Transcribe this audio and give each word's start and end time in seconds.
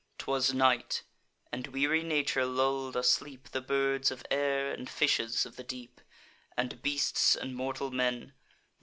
'Twas 0.17 0.51
night; 0.51 1.03
and 1.51 1.67
weary 1.67 2.01
nature 2.01 2.43
lull'd 2.43 2.95
asleep 2.95 3.49
The 3.51 3.61
birds 3.61 4.09
of 4.09 4.25
air, 4.31 4.71
and 4.73 4.89
fishes 4.89 5.45
of 5.45 5.57
the 5.57 5.63
deep, 5.63 6.01
And 6.57 6.81
beasts, 6.81 7.35
and 7.35 7.55
mortal 7.55 7.91
men. 7.91 8.33